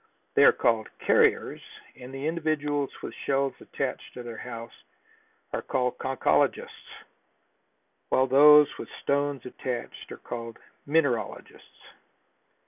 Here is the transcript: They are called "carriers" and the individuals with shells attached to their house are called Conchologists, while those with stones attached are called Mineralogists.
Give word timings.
They 0.33 0.43
are 0.45 0.51
called 0.51 0.89
"carriers" 0.97 1.61
and 1.95 2.11
the 2.11 2.25
individuals 2.25 2.89
with 3.03 3.13
shells 3.13 3.53
attached 3.59 4.15
to 4.15 4.23
their 4.23 4.39
house 4.39 4.73
are 5.53 5.61
called 5.61 5.99
Conchologists, 5.99 7.03
while 8.09 8.25
those 8.25 8.75
with 8.79 8.89
stones 9.03 9.45
attached 9.45 10.11
are 10.11 10.17
called 10.17 10.57
Mineralogists. 10.87 11.83